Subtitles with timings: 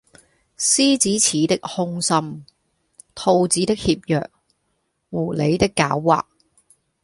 [0.57, 2.43] 獅子似的凶心，
[3.13, 4.31] 兔子的怯弱，
[5.11, 6.23] 狐狸的狡猾，……